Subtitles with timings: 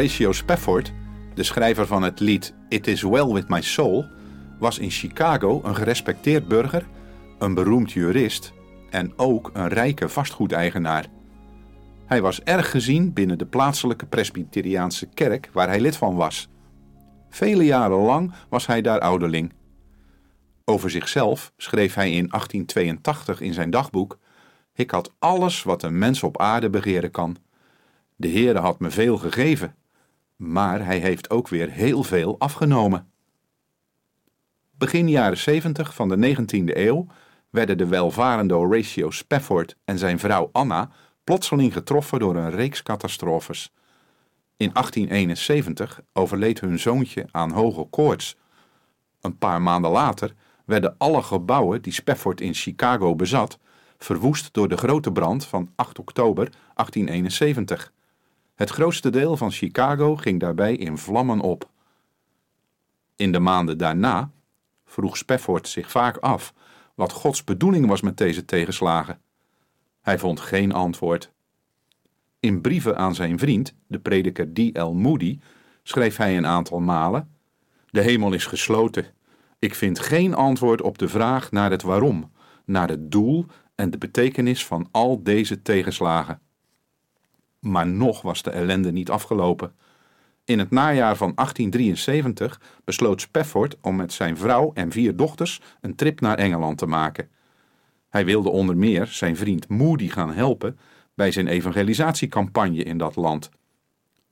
[0.00, 0.92] Horatio Spafford,
[1.34, 4.04] de schrijver van het lied It Is Well With My Soul,
[4.58, 6.86] was in Chicago een gerespecteerd burger,
[7.38, 8.52] een beroemd jurist
[8.90, 11.06] en ook een rijke vastgoedeigenaar.
[12.06, 16.48] Hij was erg gezien binnen de plaatselijke Presbyteriaanse kerk waar hij lid van was.
[17.28, 19.52] Vele jaren lang was hij daar ouderling.
[20.64, 24.18] Over zichzelf schreef hij in 1882 in zijn dagboek:
[24.74, 27.36] Ik had alles wat een mens op aarde begeren kan.
[28.16, 29.74] De Heere had me veel gegeven,
[30.40, 33.10] maar hij heeft ook weer heel veel afgenomen.
[34.70, 37.06] Begin jaren 70 van de 19e eeuw
[37.50, 40.90] werden de welvarende Horatio Spafford en zijn vrouw Anna
[41.24, 43.72] plotseling getroffen door een reeks catastrofes.
[44.56, 48.36] In 1871 overleed hun zoontje aan hoge koorts.
[49.20, 50.34] Een paar maanden later
[50.64, 53.58] werden alle gebouwen die Spafford in Chicago bezat
[53.98, 57.92] verwoest door de grote brand van 8 oktober 1871.
[58.60, 61.70] Het grootste deel van Chicago ging daarbij in vlammen op.
[63.16, 64.30] In de maanden daarna
[64.84, 66.54] vroeg Spafford zich vaak af
[66.94, 69.20] wat Gods bedoeling was met deze tegenslagen.
[70.00, 71.32] Hij vond geen antwoord.
[72.40, 74.92] In brieven aan zijn vriend, de prediker D.L.
[74.92, 75.38] Moody,
[75.82, 77.34] schreef hij een aantal malen:
[77.90, 79.06] De hemel is gesloten.
[79.58, 82.32] Ik vind geen antwoord op de vraag naar het waarom,
[82.64, 86.40] naar het doel en de betekenis van al deze tegenslagen.
[87.60, 89.72] Maar nog was de ellende niet afgelopen.
[90.44, 95.94] In het najaar van 1873 besloot Spafford om met zijn vrouw en vier dochters een
[95.94, 97.28] trip naar Engeland te maken.
[98.08, 100.78] Hij wilde onder meer zijn vriend Moody gaan helpen
[101.14, 103.50] bij zijn evangelisatiecampagne in dat land.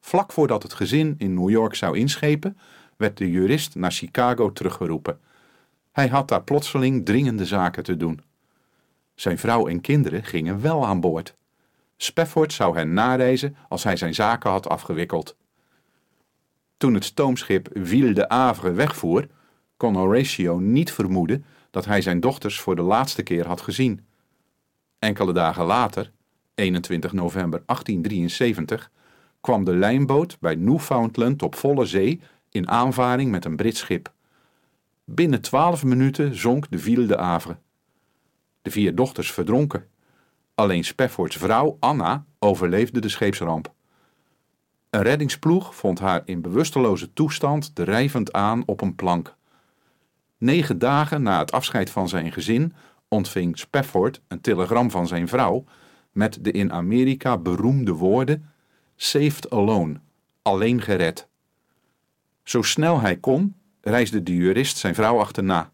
[0.00, 2.58] Vlak voordat het gezin in New York zou inschepen,
[2.96, 5.18] werd de jurist naar Chicago teruggeroepen.
[5.92, 8.20] Hij had daar plotseling dringende zaken te doen.
[9.14, 11.36] Zijn vrouw en kinderen gingen wel aan boord.
[12.04, 15.36] Spafford zou hen nareizen als hij zijn zaken had afgewikkeld.
[16.76, 19.26] Toen het stoomschip Ville de Havre wegvoer,
[19.76, 24.06] kon Horatio niet vermoeden dat hij zijn dochters voor de laatste keer had gezien.
[24.98, 26.10] Enkele dagen later,
[26.54, 28.90] 21 november 1873,
[29.40, 32.20] kwam de lijnboot bij Newfoundland op volle zee
[32.50, 34.12] in aanvaring met een Brits schip.
[35.04, 37.56] Binnen twaalf minuten zonk de Ville de Havre.
[38.62, 39.92] De vier dochters verdronken.
[40.54, 43.72] Alleen Spaffords vrouw Anna overleefde de scheepsramp.
[44.90, 49.34] Een reddingsploeg vond haar in bewusteloze toestand drijvend aan op een plank.
[50.38, 52.72] Negen dagen na het afscheid van zijn gezin
[53.08, 55.64] ontving Spafford een telegram van zijn vrouw
[56.12, 58.50] met de in Amerika beroemde woorden:
[58.96, 60.00] Saved alone,
[60.42, 61.28] alleen gered.
[62.42, 65.72] Zo snel hij kon, reisde de jurist zijn vrouw achterna.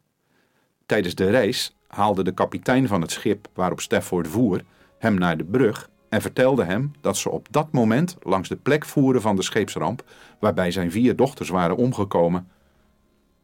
[0.87, 4.63] Tijdens de reis haalde de kapitein van het schip waarop Stafford voer
[4.99, 8.85] hem naar de brug en vertelde hem dat ze op dat moment langs de plek
[8.85, 10.05] voeren van de scheepsramp
[10.41, 12.49] waarbij zijn vier dochters waren omgekomen.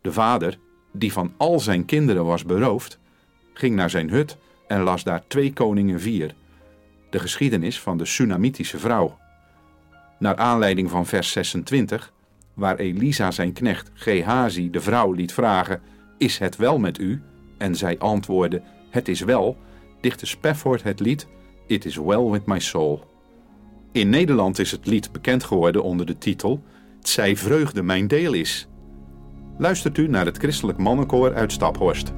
[0.00, 0.58] De vader,
[0.92, 2.98] die van al zijn kinderen was beroofd,
[3.52, 4.36] ging naar zijn hut
[4.66, 6.34] en las daar Twee Koningen 4,
[7.10, 9.18] de geschiedenis van de Tsunamitische vrouw.
[10.18, 12.12] Naar aanleiding van vers 26,
[12.54, 15.80] waar Elisa zijn knecht Gehazi de vrouw liet vragen:
[16.18, 17.22] Is het wel met u?
[17.58, 19.56] En zij antwoordde: Het is wel,
[20.00, 21.28] dichtte Spafford het lied
[21.66, 23.04] It is well with my soul.
[23.92, 26.62] In Nederland is het lied bekend geworden onder de titel
[27.00, 28.68] zij vreugde mijn deel is.
[29.58, 32.12] Luistert u naar het christelijk mannenkoor uit Staphorst.